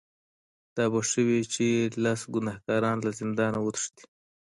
[0.75, 1.65] دا به ښه وي چې
[2.03, 4.05] لس ګناهکاران له زندانه وتښتي.